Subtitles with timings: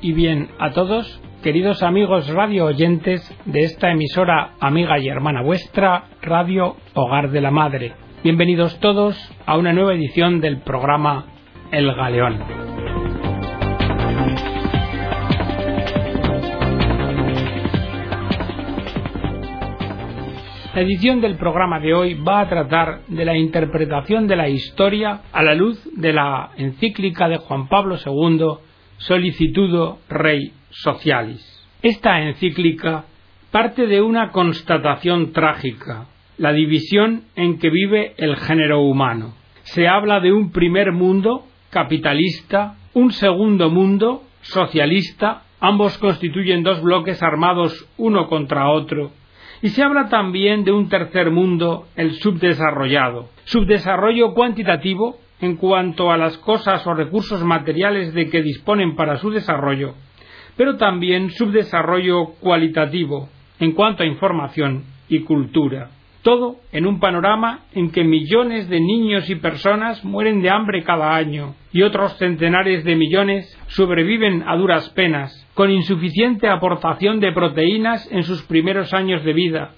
[0.00, 6.04] y bien a todos, queridos amigos radio oyentes de esta emisora amiga y hermana vuestra,
[6.22, 7.94] Radio Hogar de la Madre.
[8.22, 9.16] Bienvenidos todos
[9.46, 11.26] a una nueva edición del programa
[11.72, 12.38] El Galeón.
[20.74, 25.22] La edición del programa de hoy va a tratar de la interpretación de la historia
[25.32, 28.67] a la luz de la encíclica de Juan Pablo II
[28.98, 31.40] Solicitudo Rei Socialis.
[31.82, 33.04] Esta encíclica
[33.52, 39.34] parte de una constatación trágica, la división en que vive el género humano.
[39.62, 47.22] Se habla de un primer mundo capitalista, un segundo mundo socialista, ambos constituyen dos bloques
[47.22, 49.12] armados uno contra otro,
[49.62, 53.28] y se habla también de un tercer mundo, el subdesarrollado.
[53.44, 59.30] Subdesarrollo cuantitativo en cuanto a las cosas o recursos materiales de que disponen para su
[59.30, 59.94] desarrollo,
[60.56, 63.28] pero también subdesarrollo cualitativo
[63.60, 65.90] en cuanto a información y cultura.
[66.22, 71.14] Todo en un panorama en que millones de niños y personas mueren de hambre cada
[71.14, 78.10] año y otros centenares de millones sobreviven a duras penas, con insuficiente aportación de proteínas
[78.10, 79.70] en sus primeros años de vida,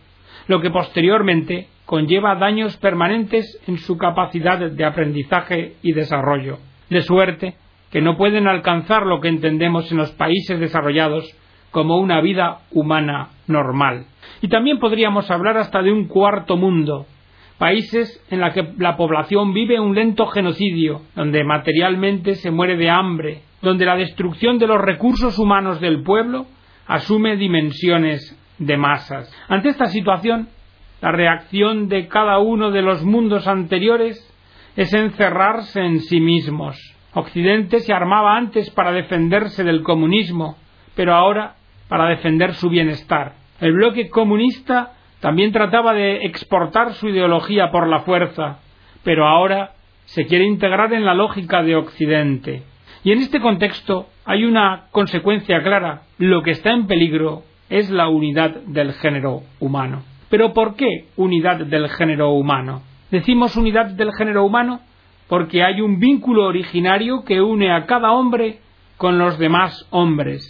[0.48, 7.54] lo que posteriormente conlleva daños permanentes en su capacidad de aprendizaje y desarrollo, de suerte
[7.90, 11.36] que no pueden alcanzar lo que entendemos en los países desarrollados
[11.72, 14.06] como una vida humana normal.
[14.40, 17.06] Y también podríamos hablar hasta de un cuarto mundo,
[17.58, 22.88] países en los que la población vive un lento genocidio, donde materialmente se muere de
[22.88, 26.46] hambre, donde la destrucción de los recursos humanos del pueblo
[26.86, 29.28] asume dimensiones de masas.
[29.48, 30.50] Ante esta situación,
[31.00, 34.26] la reacción de cada uno de los mundos anteriores
[34.76, 36.76] es encerrarse en sí mismos.
[37.14, 40.56] Occidente se armaba antes para defenderse del comunismo,
[40.94, 41.54] pero ahora
[41.88, 43.34] para defender su bienestar.
[43.60, 48.60] El bloque comunista también trataba de exportar su ideología por la fuerza,
[49.02, 49.72] pero ahora
[50.04, 52.62] se quiere integrar en la lógica de Occidente.
[53.02, 56.02] Y en este contexto hay una consecuencia clara.
[56.18, 60.09] Lo que está en peligro es la unidad del género humano.
[60.30, 62.82] Pero ¿por qué unidad del género humano?
[63.10, 64.80] Decimos unidad del género humano
[65.28, 68.60] porque hay un vínculo originario que une a cada hombre
[68.96, 70.42] con los demás hombres,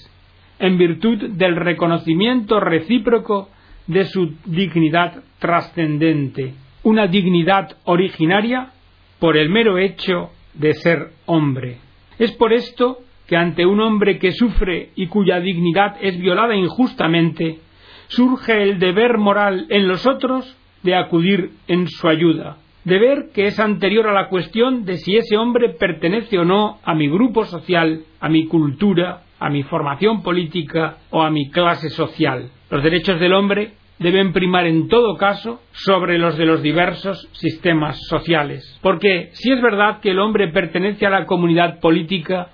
[0.59, 3.49] en virtud del reconocimiento recíproco
[3.87, 8.71] de su dignidad trascendente, una dignidad originaria
[9.19, 11.79] por el mero hecho de ser hombre.
[12.19, 17.61] Es por esto que ante un hombre que sufre y cuya dignidad es violada injustamente,
[18.10, 23.59] surge el deber moral en los otros de acudir en su ayuda, deber que es
[23.60, 28.03] anterior a la cuestión de si ese hombre pertenece o no a mi grupo social,
[28.21, 32.50] a mi cultura, a mi formación política o a mi clase social.
[32.71, 37.98] Los derechos del hombre deben primar en todo caso sobre los de los diversos sistemas
[38.09, 38.78] sociales.
[38.82, 42.48] Porque si es verdad que el hombre pertenece a la comunidad política,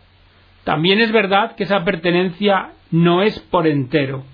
[0.65, 4.25] también es verdad que esa pertenencia no es por entero.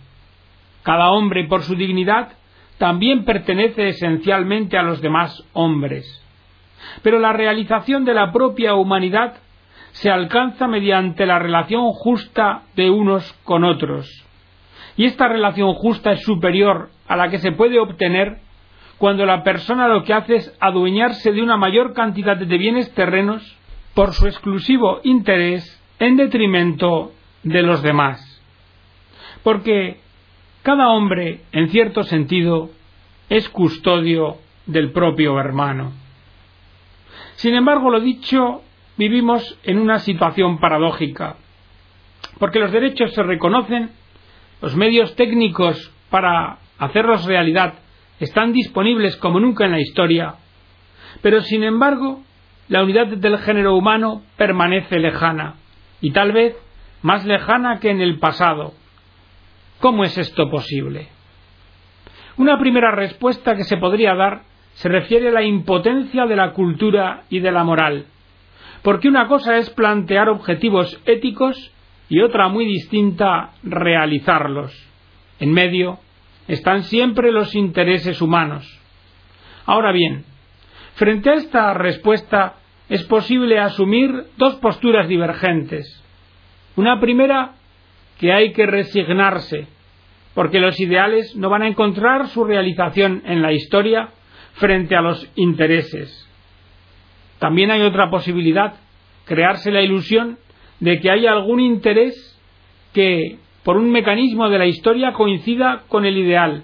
[0.83, 2.33] Cada hombre, por su dignidad,
[2.79, 6.05] también pertenece esencialmente a los demás hombres.
[7.03, 9.35] Pero la realización de la propia humanidad
[9.93, 14.09] se alcanza mediante la relación justa de unos con otros.
[14.97, 18.39] Y esta relación justa es superior a la que se puede obtener
[18.99, 23.43] cuando la persona lo que hace es adueñarse de una mayor cantidad de bienes terrenos
[23.95, 27.13] por su exclusivo interés en detrimento
[27.43, 28.21] de los demás.
[29.43, 30.01] Porque
[30.63, 32.71] cada hombre, en cierto sentido,
[33.29, 34.37] es custodio
[34.67, 35.93] del propio hermano.
[37.35, 38.63] Sin embargo, lo dicho,
[38.97, 41.37] vivimos en una situación paradójica,
[42.39, 43.91] porque los derechos se reconocen,
[44.61, 47.75] los medios técnicos para hacerlos realidad
[48.21, 50.37] están disponibles como nunca en la historia,
[51.23, 52.23] pero sin embargo,
[52.69, 55.57] la unidad del género humano permanece lejana,
[56.01, 56.55] y tal vez
[57.03, 58.75] más lejana que en el pasado,
[59.83, 61.09] ¿Cómo es esto posible?
[62.37, 64.43] Una primera respuesta que se podría dar
[64.75, 68.07] se refiere a la impotencia de la cultura y de la moral,
[68.83, 71.73] porque una cosa es plantear objetivos éticos
[72.09, 74.73] y otra muy distinta realizarlos.
[75.41, 75.99] En medio
[76.47, 78.81] están siempre los intereses humanos.
[79.67, 80.25] Ahora bien,
[80.95, 82.55] frente a esta respuesta
[82.89, 86.05] es posible asumir dos posturas divergentes.
[86.77, 87.57] Una primera
[88.23, 89.67] que hay que resignarse,
[90.35, 94.11] porque los ideales no van a encontrar su realización en la historia
[94.55, 96.29] frente a los intereses.
[97.39, 98.75] También hay otra posibilidad,
[99.25, 100.39] crearse la ilusión
[100.81, 102.41] de que hay algún interés
[102.93, 106.63] que, por un mecanismo de la historia, coincida con el ideal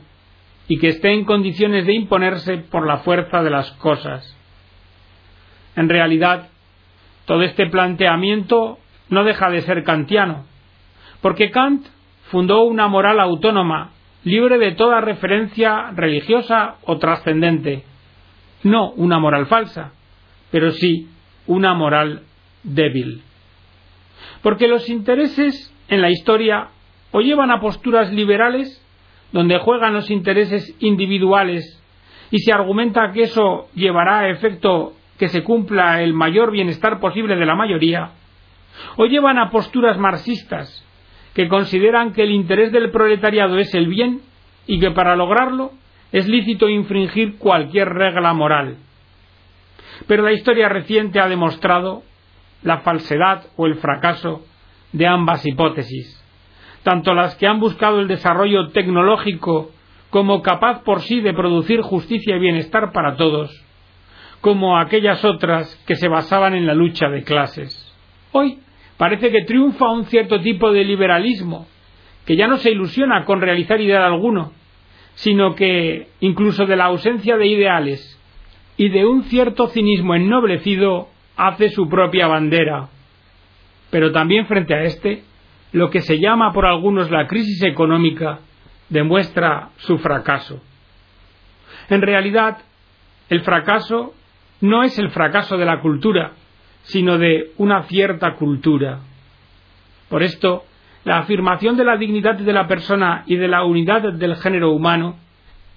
[0.68, 4.36] y que esté en condiciones de imponerse por la fuerza de las cosas.
[5.76, 6.48] En realidad,
[7.24, 8.78] todo este planteamiento
[9.08, 10.44] no deja de ser kantiano,
[11.22, 11.86] porque Kant
[12.30, 13.92] fundó una moral autónoma,
[14.24, 17.84] libre de toda referencia religiosa o trascendente.
[18.62, 19.92] No una moral falsa,
[20.50, 21.08] pero sí
[21.46, 22.22] una moral
[22.62, 23.22] débil.
[24.42, 26.68] Porque los intereses en la historia
[27.12, 28.84] o llevan a posturas liberales,
[29.32, 31.82] donde juegan los intereses individuales,
[32.30, 37.36] y se argumenta que eso llevará a efecto que se cumpla el mayor bienestar posible
[37.36, 38.10] de la mayoría,
[38.96, 40.84] o llevan a posturas marxistas,
[41.38, 44.22] que consideran que el interés del proletariado es el bien
[44.66, 45.70] y que para lograrlo
[46.10, 48.78] es lícito infringir cualquier regla moral.
[50.08, 52.02] Pero la historia reciente ha demostrado
[52.64, 54.44] la falsedad o el fracaso
[54.90, 56.20] de ambas hipótesis,
[56.82, 59.70] tanto las que han buscado el desarrollo tecnológico
[60.10, 63.64] como capaz por sí de producir justicia y bienestar para todos,
[64.40, 67.94] como aquellas otras que se basaban en la lucha de clases.
[68.32, 68.58] Hoy
[68.98, 71.66] parece que triunfa un cierto tipo de liberalismo,
[72.26, 74.52] que ya no se ilusiona con realizar ideal alguno,
[75.14, 78.20] sino que, incluso de la ausencia de ideales
[78.76, 82.88] y de un cierto cinismo ennoblecido, hace su propia bandera.
[83.90, 85.22] Pero también frente a este,
[85.72, 88.40] lo que se llama por algunos la crisis económica
[88.88, 90.60] demuestra su fracaso.
[91.88, 92.58] En realidad,
[93.28, 94.14] el fracaso
[94.60, 96.32] no es el fracaso de la cultura,
[96.88, 99.00] sino de una cierta cultura.
[100.08, 100.64] Por esto,
[101.04, 105.16] la afirmación de la dignidad de la persona y de la unidad del género humano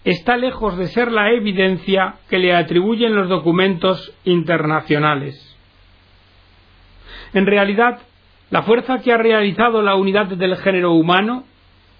[0.06, 5.36] está lejos de ser la evidencia que le atribuyen los documentos internacionales.
[7.34, 8.00] En realidad,
[8.50, 11.44] la fuerza que ha realizado la unidad del género humano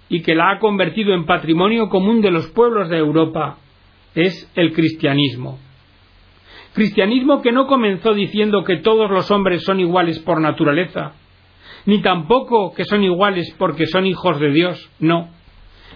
[0.08, 3.58] y que la ha convertido en patrimonio común de los pueblos de Europa
[4.14, 5.58] es el cristianismo.
[6.74, 11.12] Cristianismo que no comenzó diciendo que todos los hombres son iguales por naturaleza,
[11.84, 15.28] ni tampoco que son iguales porque son hijos de Dios, no.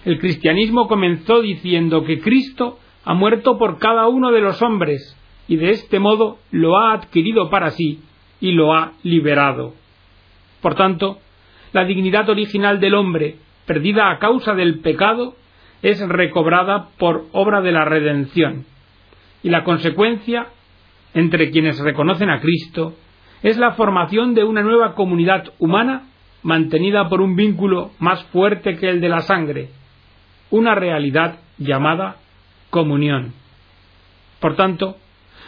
[0.04, 5.16] El cristianismo comenzó diciendo que Cristo ha muerto por cada uno de los hombres
[5.48, 8.02] y de este modo lo ha adquirido para sí
[8.40, 9.74] y lo ha liberado.
[10.60, 11.18] Por tanto,
[11.72, 13.36] la dignidad original del hombre,
[13.66, 15.34] perdida a causa del pecado,
[15.82, 18.66] es recobrada por obra de la redención.
[19.42, 20.48] Y la consecuencia,
[21.16, 22.94] entre quienes reconocen a Cristo,
[23.42, 26.02] es la formación de una nueva comunidad humana
[26.42, 29.70] mantenida por un vínculo más fuerte que el de la sangre,
[30.50, 32.16] una realidad llamada
[32.68, 33.32] comunión.
[34.40, 34.96] Por tanto,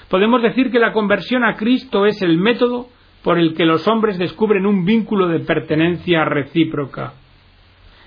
[0.09, 2.89] podemos decir que la conversión a Cristo es el método
[3.23, 7.13] por el que los hombres descubren un vínculo de pertenencia recíproca.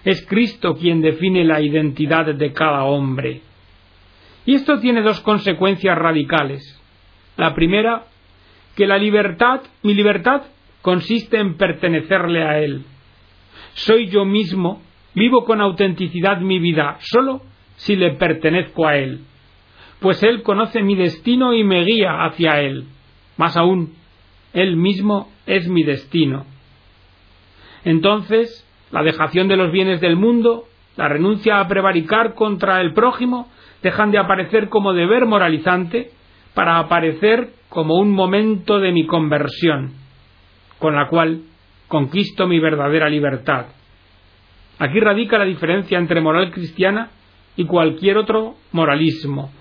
[0.03, 3.41] Es Cristo quien define la identidad de cada hombre.
[4.47, 6.80] Y esto tiene dos consecuencias radicales.
[7.37, 8.05] La primera,
[8.75, 10.43] que la libertad, mi libertad,
[10.81, 12.83] consiste en pertenecerle a Él.
[13.73, 14.81] Soy yo mismo,
[15.15, 17.41] vivo con autenticidad mi vida, solo
[17.77, 19.25] si le pertenezco a Él
[20.01, 22.85] pues Él conoce mi destino y me guía hacia Él.
[23.37, 23.93] Más aún,
[24.51, 26.45] Él mismo es mi destino.
[27.85, 30.65] Entonces, la dejación de los bienes del mundo,
[30.97, 33.47] la renuncia a prevaricar contra el prójimo,
[33.83, 36.11] dejan de aparecer como deber moralizante
[36.53, 39.93] para aparecer como un momento de mi conversión,
[40.79, 41.41] con la cual
[41.87, 43.67] conquisto mi verdadera libertad.
[44.79, 47.11] Aquí radica la diferencia entre moral cristiana
[47.55, 49.51] y cualquier otro moralismo.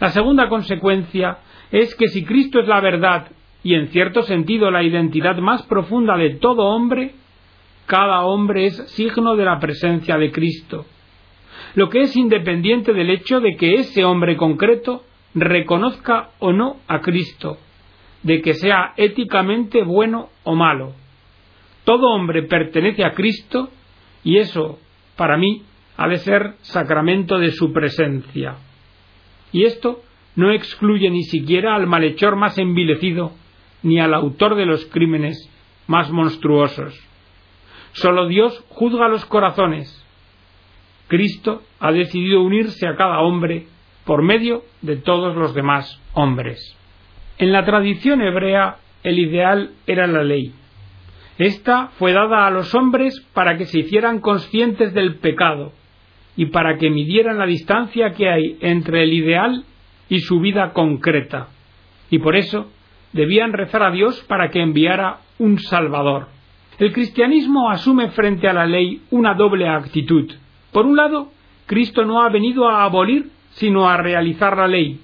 [0.00, 1.38] La segunda consecuencia
[1.70, 3.28] es que si Cristo es la verdad
[3.62, 7.14] y en cierto sentido la identidad más profunda de todo hombre,
[7.86, 10.86] cada hombre es signo de la presencia de Cristo,
[11.74, 17.00] lo que es independiente del hecho de que ese hombre concreto reconozca o no a
[17.00, 17.58] Cristo,
[18.22, 20.94] de que sea éticamente bueno o malo.
[21.84, 23.70] Todo hombre pertenece a Cristo
[24.22, 24.78] y eso,
[25.16, 25.62] para mí,
[25.96, 28.56] ha de ser sacramento de su presencia.
[29.52, 30.02] Y esto
[30.36, 33.32] no excluye ni siquiera al malhechor más envilecido,
[33.82, 35.50] ni al autor de los crímenes
[35.86, 36.98] más monstruosos.
[37.92, 39.98] Solo Dios juzga los corazones.
[41.08, 43.66] Cristo ha decidido unirse a cada hombre
[44.04, 46.76] por medio de todos los demás hombres.
[47.38, 50.52] En la tradición hebrea el ideal era la ley.
[51.38, 55.72] Esta fue dada a los hombres para que se hicieran conscientes del pecado
[56.36, 59.64] y para que midieran la distancia que hay entre el ideal
[60.08, 61.48] y su vida concreta.
[62.10, 62.70] Y por eso
[63.12, 66.28] debían rezar a Dios para que enviara un Salvador.
[66.78, 70.30] El cristianismo asume frente a la ley una doble actitud.
[70.72, 71.30] Por un lado,
[71.66, 75.00] Cristo no ha venido a abolir, sino a realizar la ley,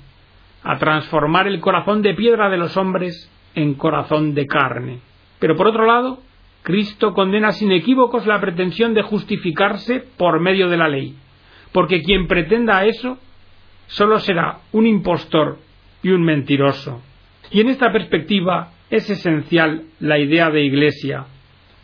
[0.62, 5.00] a transformar el corazón de piedra de los hombres en corazón de carne.
[5.38, 6.20] Pero por otro lado,
[6.62, 11.14] Cristo condena sin equívocos la pretensión de justificarse por medio de la ley,
[11.72, 13.18] porque quien pretenda eso
[13.86, 15.58] solo será un impostor
[16.02, 17.00] y un mentiroso.
[17.50, 21.26] Y en esta perspectiva es esencial la idea de Iglesia,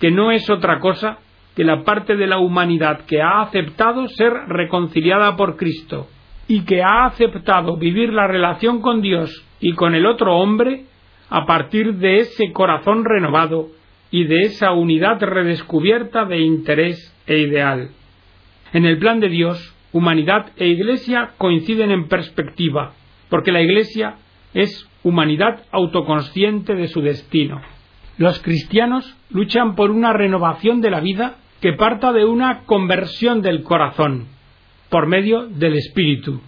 [0.01, 1.19] que no es otra cosa
[1.57, 6.09] que la parte de la humanidad que ha aceptado ser reconciliada por Cristo
[6.49, 10.85] y que ha aceptado vivir la relación con Dios y con el otro hombre
[11.31, 13.69] a partir de ese corazón renovado
[14.11, 17.91] y de esa unidad redescubierta de interés e ideal.
[18.73, 22.93] En el plan de Dios, humanidad e Iglesia coinciden en perspectiva,
[23.31, 24.17] porque la Iglesia
[24.53, 27.61] es humanidad autoconsciente de su destino.
[28.17, 33.63] Los cristianos luchan por una renovación de la vida que parta de una conversión del
[33.63, 34.27] corazón,
[34.95, 36.41] por medio del Espíritu.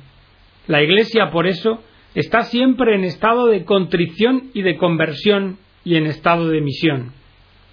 [0.69, 1.83] La Iglesia, por eso,
[2.15, 7.11] está siempre en estado de contrición y de conversión y en estado de misión.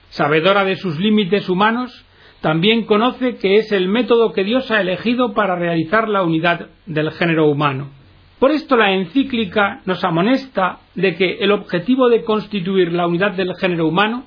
[0.10, 2.04] Sabedora de sus límites humanos,
[2.42, 7.12] también conoce que es el método que Dios ha elegido para realizar la unidad del
[7.12, 7.92] género humano.
[8.40, 13.54] Por esto la encíclica nos amonesta de que el objetivo de constituir la unidad del
[13.62, 14.26] género humano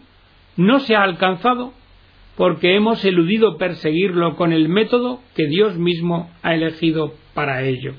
[0.57, 1.73] no se ha alcanzado
[2.37, 7.95] porque hemos eludido perseguirlo con el método que Dios mismo ha elegido para ello.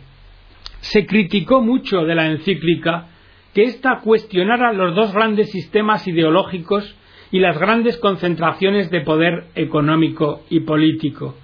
[0.80, 3.08] Se criticó mucho de la encíclica
[3.54, 6.96] que ésta cuestionara los dos grandes sistemas ideológicos
[7.32, 11.36] y las grandes concentraciones de poder económico y político.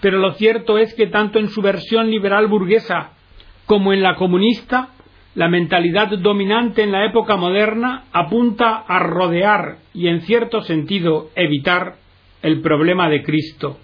[0.00, 3.12] Pero lo cierto es que tanto en su versión liberal burguesa
[3.66, 4.90] como en la comunista,
[5.34, 11.96] la mentalidad dominante en la época moderna apunta a rodear y, en cierto sentido, evitar
[12.46, 13.78] el problema de Cristo,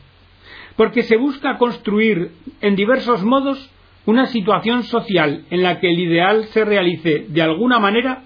[0.76, 3.70] porque se busca construir en diversos modos
[4.06, 8.22] una situación social en la que el ideal se realice de alguna manera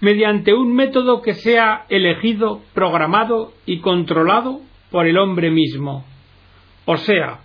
[0.00, 4.60] mediante un método que sea elegido, programado y controlado
[4.90, 6.04] por el hombre mismo.
[6.86, 7.40] O sea,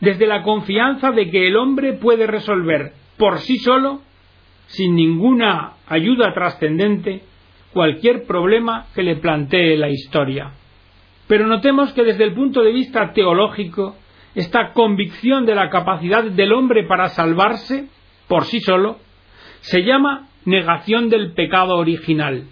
[0.00, 4.00] desde la confianza de que el hombre puede resolver por sí solo,
[4.66, 7.22] sin ninguna ayuda trascendente,
[7.72, 10.52] cualquier problema que le plantee la historia.
[11.30, 13.94] Pero notemos que desde el punto de vista teológico,
[14.34, 17.88] esta convicción de la capacidad del hombre para salvarse
[18.26, 18.98] por sí solo
[19.60, 22.48] se llama negación del pecado original.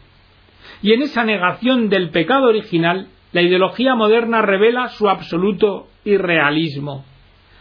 [0.80, 7.04] Y en esa negación del pecado original, la ideología moderna revela su absoluto irrealismo.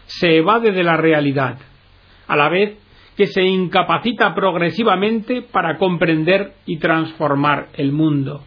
[0.06, 1.58] Se evade de la realidad,
[2.28, 2.78] a la vez
[3.16, 8.44] que se incapacita progresivamente para comprender y transformar el mundo.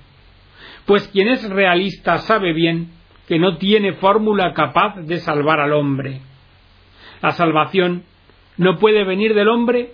[0.86, 2.90] Pues quien es realista sabe bien
[3.28, 6.22] que no tiene fórmula capaz de salvar al hombre.
[7.22, 8.04] La salvación
[8.58, 9.92] no puede venir del hombre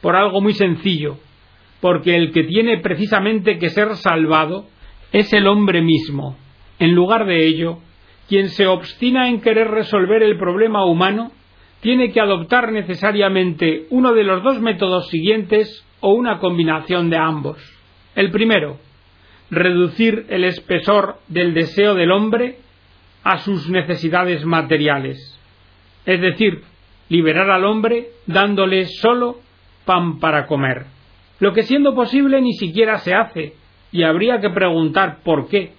[0.00, 1.18] por algo muy sencillo,
[1.80, 4.66] porque el que tiene precisamente que ser salvado
[5.12, 6.36] es el hombre mismo.
[6.78, 7.78] En lugar de ello,
[8.28, 11.32] quien se obstina en querer resolver el problema humano
[11.80, 17.58] tiene que adoptar necesariamente uno de los dos métodos siguientes o una combinación de ambos.
[18.14, 18.78] El primero,
[19.50, 22.58] reducir el espesor del deseo del hombre
[23.22, 25.38] a sus necesidades materiales,
[26.06, 26.62] es decir,
[27.08, 29.38] liberar al hombre dándole solo
[29.84, 30.86] pan para comer,
[31.38, 33.54] lo que siendo posible ni siquiera se hace,
[33.92, 35.72] y habría que preguntar por qué.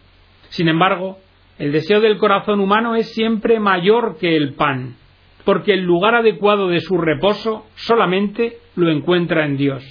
[0.49, 1.19] Sin embargo,
[1.57, 4.95] el deseo del corazón humano es siempre mayor que el pan
[5.43, 9.83] porque el lugar adecuado de su reposo solamente lo encuentra en Dios.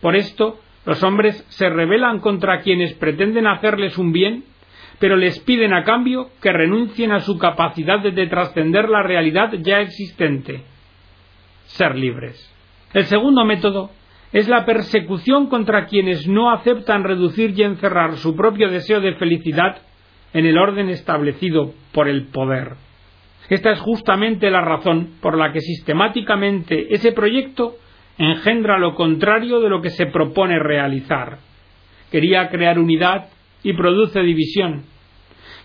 [0.00, 4.44] Por esto, los hombres se rebelan contra quienes pretenden hacerles un bien,
[4.98, 9.82] pero les piden a cambio que renuncien a su capacidad de trascender la realidad ya
[9.82, 10.62] existente.
[11.66, 12.42] Ser libres.
[12.94, 13.90] El segundo método
[14.32, 19.82] es la persecución contra quienes no aceptan reducir y encerrar su propio deseo de felicidad
[20.32, 22.76] en el orden establecido por el poder.
[23.50, 27.76] Esta es justamente la razón por la que sistemáticamente ese proyecto
[28.18, 31.38] engendra lo contrario de lo que se propone realizar.
[32.10, 33.28] Quería crear unidad
[33.62, 34.84] y produce división.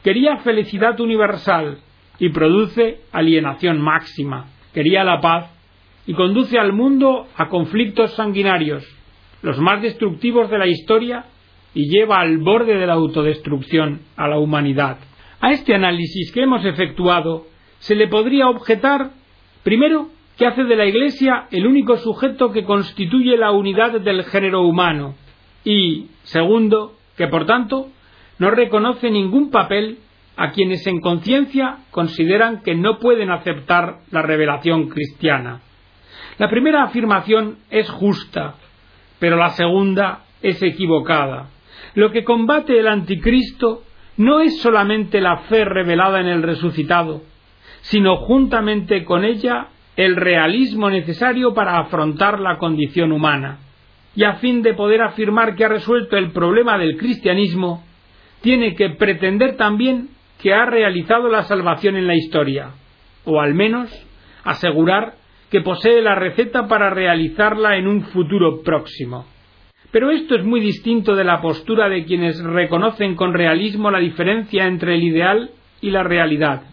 [0.04, 1.80] Quería felicidad universal
[2.20, 4.48] y produce alienación máxima.
[4.74, 5.52] Quería la paz
[6.06, 8.86] y conduce al mundo a conflictos sanguinarios,
[9.42, 11.26] los más destructivos de la historia,
[11.74, 14.98] y lleva al borde de la autodestrucción a la humanidad.
[15.42, 17.48] A este análisis que hemos efectuado
[17.80, 19.12] se le podría objetar,
[19.64, 24.62] primero, que hace de la Iglesia el único sujeto que constituye la unidad del género
[24.62, 25.16] humano
[25.64, 27.90] y, segundo, que por tanto
[28.40, 30.00] no reconoce ningún papel
[30.36, 35.62] a quienes en conciencia consideran que no pueden aceptar la revelación cristiana.
[36.40, 38.56] La primera afirmación es justa,
[39.20, 41.50] pero la segunda es equivocada.
[41.94, 43.84] Lo que combate el anticristo
[44.18, 47.22] no es solamente la fe revelada en el resucitado,
[47.82, 53.60] sino juntamente con ella el realismo necesario para afrontar la condición humana.
[54.16, 57.84] Y a fin de poder afirmar que ha resuelto el problema del cristianismo,
[58.42, 60.10] tiene que pretender también
[60.42, 62.72] que ha realizado la salvación en la historia,
[63.24, 63.90] o al menos
[64.44, 65.14] asegurar
[65.50, 69.26] que posee la receta para realizarla en un futuro próximo.
[69.92, 74.66] Pero esto es muy distinto de la postura de quienes reconocen con realismo la diferencia
[74.66, 76.64] entre el ideal y la realidad,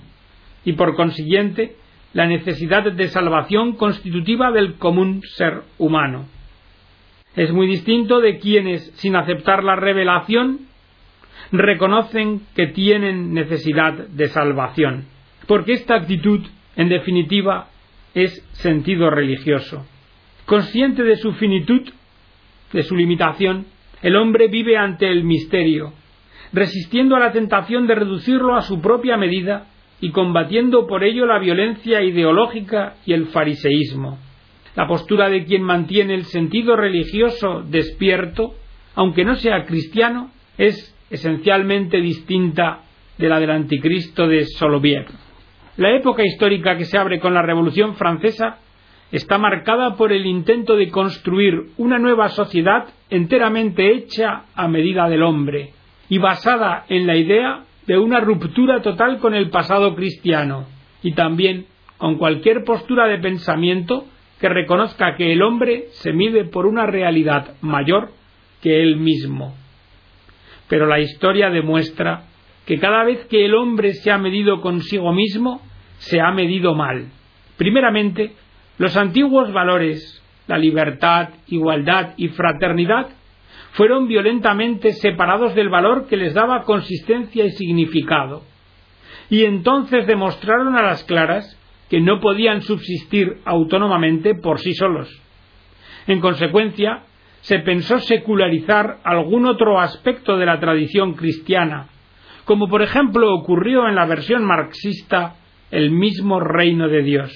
[0.65, 1.77] y por consiguiente
[2.13, 6.27] la necesidad de salvación constitutiva del común ser humano.
[7.37, 10.67] Es muy distinto de quienes, sin aceptar la revelación,
[11.53, 15.07] reconocen que tienen necesidad de salvación,
[15.47, 16.41] porque esta actitud,
[16.77, 17.69] en definitiva,
[18.15, 19.87] es sentido religioso.
[20.47, 21.89] Consciente de su finitud,
[22.73, 23.67] de su limitación,
[24.03, 25.93] el hombre vive ante el misterio,
[26.53, 29.67] resistiendo a la tentación de reducirlo a su propia medida
[30.01, 34.19] y combatiendo por ello la violencia ideológica y el fariseísmo.
[34.77, 38.55] La postura de quien mantiene el sentido religioso despierto,
[38.95, 42.83] aunque no sea cristiano, es esencialmente distinta
[43.19, 45.07] de la del anticristo de Soloviev.
[45.77, 48.59] La época histórica que se abre con la Revolución Francesa
[49.13, 55.23] está marcada por el intento de construir una nueva sociedad enteramente hecha a medida del
[55.23, 55.73] hombre
[56.09, 60.67] y basada en la idea de una ruptura total con el pasado cristiano
[61.03, 61.67] y también
[61.99, 64.07] con cualquier postura de pensamiento
[64.41, 68.11] que reconozca que el hombre se mide por una realidad mayor
[68.63, 69.55] que él mismo.
[70.69, 72.25] Pero la historia demuestra
[72.65, 75.61] que cada vez que el hombre se ha medido consigo mismo,
[75.99, 77.07] se ha medido mal.
[77.57, 78.33] Primeramente,
[78.79, 83.09] los antiguos valores, la libertad, igualdad y fraternidad,
[83.73, 88.43] fueron violentamente separados del valor que les daba consistencia y significado.
[89.29, 91.57] Y entonces demostraron a las claras
[91.89, 95.09] que no podían subsistir autónomamente por sí solos.
[96.07, 97.03] En consecuencia,
[97.41, 101.89] se pensó secularizar algún otro aspecto de la tradición cristiana,
[102.45, 105.37] como por ejemplo ocurrió en la versión marxista
[105.71, 107.33] el mismo reino de Dios.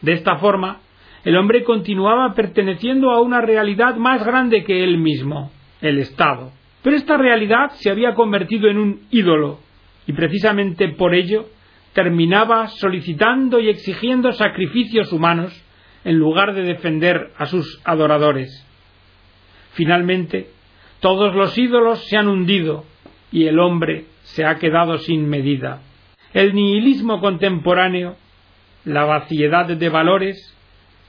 [0.00, 0.80] De esta forma,
[1.26, 6.52] el hombre continuaba perteneciendo a una realidad más grande que él mismo, el Estado.
[6.84, 9.58] Pero esta realidad se había convertido en un ídolo,
[10.06, 11.46] y precisamente por ello
[11.94, 15.52] terminaba solicitando y exigiendo sacrificios humanos
[16.04, 18.64] en lugar de defender a sus adoradores.
[19.72, 20.50] Finalmente,
[21.00, 22.84] todos los ídolos se han hundido
[23.32, 25.82] y el hombre se ha quedado sin medida.
[26.32, 28.14] El nihilismo contemporáneo,
[28.84, 30.55] la vaciedad de valores,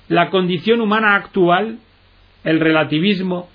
[0.10, 1.80] la condición humana actual,
[2.44, 3.50] el relativismo,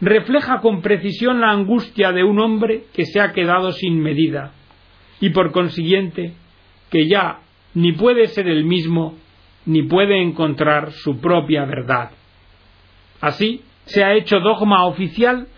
[0.00, 4.52] refleja con precisión la angustia de un hombre que se ha quedado sin medida
[5.20, 6.34] y por consiguiente
[6.90, 7.40] que ya
[7.74, 9.16] ni puede ser el mismo
[9.66, 12.10] ni puede encontrar su propia verdad.
[13.20, 15.48] Así se ha hecho dogma oficial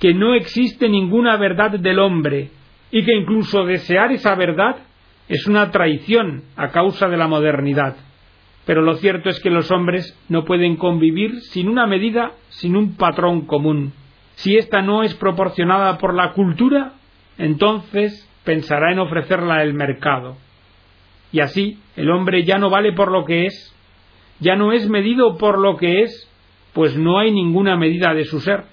[0.00, 2.50] que no existe ninguna verdad del hombre
[2.90, 4.76] y que incluso desear esa verdad
[5.28, 7.96] es una traición a causa de la modernidad.
[8.66, 12.96] Pero lo cierto es que los hombres no pueden convivir sin una medida, sin un
[12.96, 13.92] patrón común.
[14.34, 16.92] Si ésta no es proporcionada por la cultura,
[17.38, 20.36] entonces pensará en ofrecerla el mercado.
[21.32, 23.74] Y así el hombre ya no vale por lo que es,
[24.40, 26.30] ya no es medido por lo que es,
[26.72, 28.64] pues no hay ninguna medida de su ser.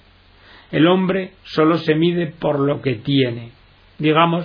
[0.70, 3.52] El hombre solo se mide por lo que tiene.
[3.98, 4.44] Digamos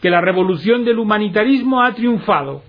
[0.00, 2.62] que la revolución del humanitarismo ha triunfado,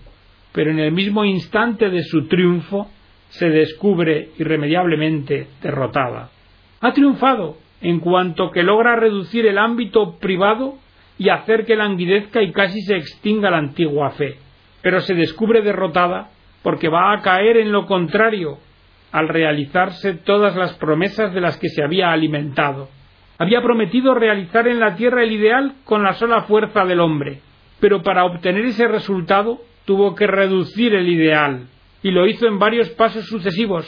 [0.54, 2.88] pero en el mismo instante de su triunfo
[3.30, 6.30] se descubre irremediablemente derrotada.
[6.80, 10.76] Ha triunfado en cuanto que logra reducir el ámbito privado
[11.18, 14.38] y hacer que languidezca y casi se extinga la antigua fe,
[14.82, 16.30] pero se descubre derrotada
[16.62, 18.60] porque va a caer en lo contrario
[19.12, 22.90] al realizarse todas las promesas de las que se había alimentado.
[23.38, 27.40] Había prometido realizar en la tierra el ideal con la sola fuerza del hombre,
[27.80, 31.68] pero para obtener ese resultado tuvo que reducir el ideal,
[32.02, 33.88] y lo hizo en varios pasos sucesivos,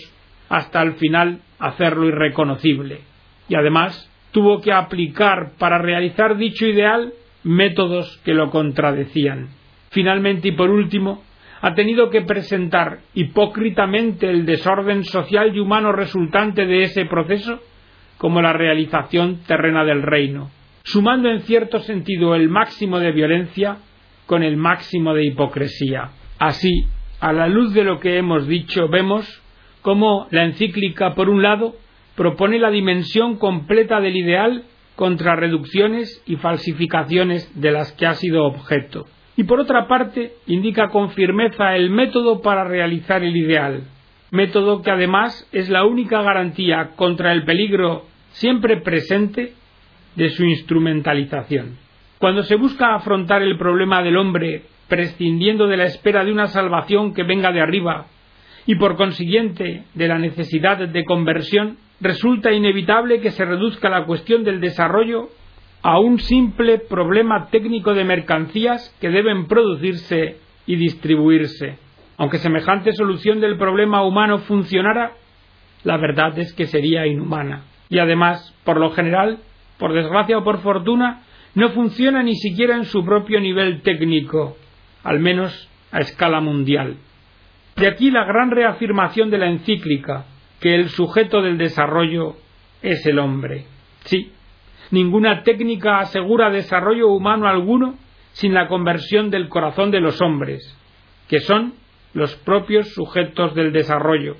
[0.49, 3.01] hasta al final hacerlo irreconocible.
[3.49, 9.49] Y además tuvo que aplicar para realizar dicho ideal métodos que lo contradecían.
[9.91, 11.23] Finalmente y por último,
[11.62, 17.60] ha tenido que presentar hipócritamente el desorden social y humano resultante de ese proceso
[18.17, 20.51] como la realización terrena del reino.
[20.84, 23.77] sumando en cierto sentido el máximo de violencia
[24.25, 26.11] con el máximo de hipocresía.
[26.39, 26.85] Así,
[27.19, 29.41] a la luz de lo que hemos dicho, vemos
[29.81, 31.75] cómo la encíclica, por un lado,
[32.15, 34.63] propone la dimensión completa del ideal
[34.95, 39.05] contra reducciones y falsificaciones de las que ha sido objeto.
[39.38, 43.83] Y por otra parte, indica con firmeza el método para realizar el ideal,
[44.31, 49.53] método que además es la única garantía contra el peligro siempre presente
[50.15, 51.85] de su instrumentalización.
[52.19, 57.13] Cuando se busca afrontar el problema del hombre prescindiendo de la espera de una salvación
[57.13, 58.06] que venga de arriba
[58.65, 64.43] y por consiguiente de la necesidad de conversión, resulta inevitable que se reduzca la cuestión
[64.43, 65.30] del desarrollo
[65.82, 71.78] a un simple problema técnico de mercancías que deben producirse y distribuirse.
[72.17, 75.12] Aunque semejante solución del problema humano funcionara,
[75.84, 77.65] la verdad es que sería inhumana.
[77.89, 79.39] Y además, por lo general,
[79.78, 81.21] por desgracia o por fortuna,
[81.56, 84.58] no funciona ni siquiera en su propio nivel técnico,
[85.04, 86.98] al menos a escala mundial.
[87.78, 90.26] De aquí la gran reafirmación de la encíclica,
[90.60, 92.36] que el sujeto del desarrollo
[92.82, 93.65] es el hombre.
[94.06, 94.32] Sí,
[94.91, 97.96] ninguna técnica asegura desarrollo humano alguno
[98.34, 100.78] sin la conversión del corazón de los hombres,
[101.30, 101.74] que son
[102.13, 104.38] los propios sujetos del desarrollo.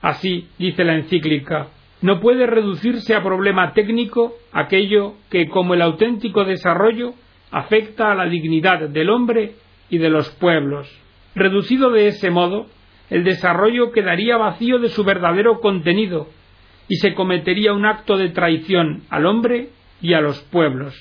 [0.00, 1.68] Así dice la encíclica,
[2.04, 7.14] no puede reducirse a problema técnico aquello que, como el auténtico desarrollo,
[7.50, 9.54] afecta a la dignidad del hombre
[9.88, 10.86] y de los pueblos.
[11.34, 12.66] Reducido de ese modo,
[13.08, 16.28] el desarrollo quedaría vacío de su verdadero contenido
[16.90, 19.70] y se cometería un acto de traición al hombre
[20.02, 20.94] y a los pueblos,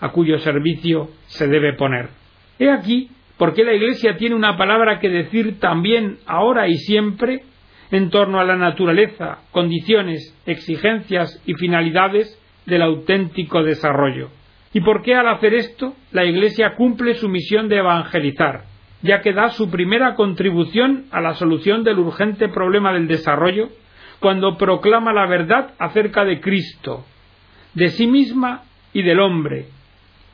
[0.00, 2.08] a cuyo servicio se debe poner.
[2.58, 7.44] He aquí por qué la Iglesia tiene una palabra que decir también ahora y siempre
[7.92, 14.30] en torno a la naturaleza, condiciones, exigencias y finalidades del auténtico desarrollo.
[14.72, 18.64] ¿Y por qué al hacer esto la Iglesia cumple su misión de evangelizar,
[19.02, 23.68] ya que da su primera contribución a la solución del urgente problema del desarrollo
[24.20, 27.04] cuando proclama la verdad acerca de Cristo,
[27.74, 28.62] de sí misma
[28.94, 29.66] y del hombre,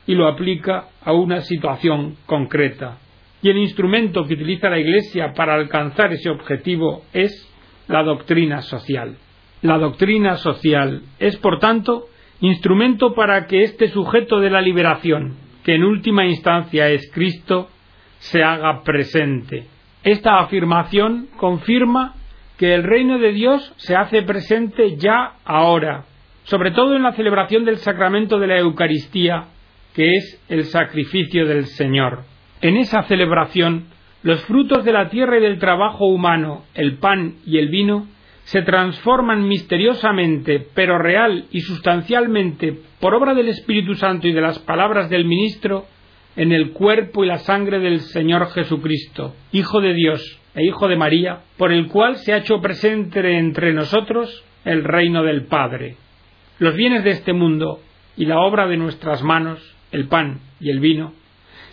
[0.07, 2.99] y lo aplica a una situación concreta.
[3.41, 7.47] Y el instrumento que utiliza la Iglesia para alcanzar ese objetivo es
[7.87, 9.17] la doctrina social.
[9.61, 12.07] La doctrina social es, por tanto,
[12.41, 17.69] instrumento para que este sujeto de la liberación, que en última instancia es Cristo,
[18.19, 19.65] se haga presente.
[20.03, 22.15] Esta afirmación confirma
[22.57, 26.05] que el reino de Dios se hace presente ya ahora,
[26.43, 29.45] sobre todo en la celebración del sacramento de la Eucaristía,
[29.93, 32.23] que es el sacrificio del Señor.
[32.61, 33.85] En esa celebración
[34.21, 38.07] los frutos de la tierra y del trabajo humano, el pan y el vino,
[38.43, 44.59] se transforman misteriosamente, pero real y sustancialmente, por obra del Espíritu Santo y de las
[44.59, 45.85] palabras del ministro,
[46.35, 50.97] en el cuerpo y la sangre del Señor Jesucristo, Hijo de Dios e Hijo de
[50.97, 55.95] María, por el cual se ha hecho presente entre nosotros el reino del Padre.
[56.57, 57.79] Los bienes de este mundo
[58.17, 59.59] y la obra de nuestras manos,
[59.91, 61.13] el pan y el vino,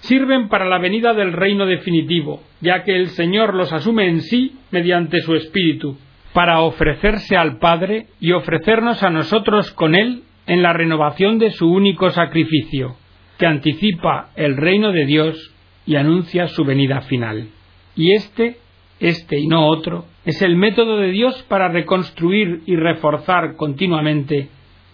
[0.06, 4.56] sirven para la venida del reino definitivo, ya que el Señor los asume en sí
[4.70, 5.98] mediante su Espíritu,
[6.32, 11.70] para ofrecerse al Padre y ofrecernos a nosotros con Él en la renovación de su
[11.70, 12.96] único sacrificio,
[13.38, 15.54] que anticipa el reino de Dios
[15.86, 17.48] y anuncia su venida final.
[17.94, 18.58] Y este,
[19.00, 24.48] este y no otro, es el método de Dios para reconstruir y reforzar continuamente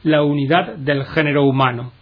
[0.05, 1.93] la unidad del género humano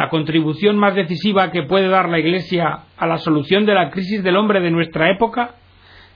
[0.00, 4.22] la contribución más decisiva que puede dar la Iglesia a la solución de la crisis
[4.22, 5.56] del hombre de nuestra época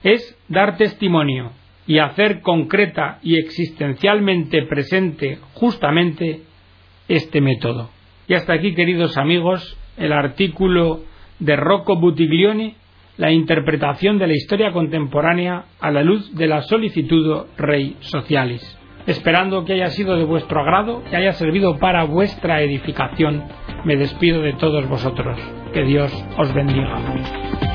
[0.01, 1.51] es dar testimonio
[1.85, 6.41] y hacer concreta y existencialmente presente justamente
[7.07, 7.91] este método.
[8.27, 11.01] Y hasta aquí, queridos amigos, el artículo
[11.37, 12.77] de Rocco Buttiglione,
[13.17, 19.65] la interpretación de la historia contemporánea a la luz de la solicitud Rei Socialis esperando
[19.65, 23.43] que haya sido de vuestro agrado, que haya servido para vuestra edificación.
[23.83, 25.37] Me despido de todos vosotros.
[25.73, 27.74] Que Dios os bendiga.